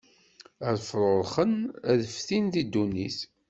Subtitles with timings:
[0.67, 1.53] Ad fṛuṛxen,
[1.91, 3.17] ad ftin di ddunit.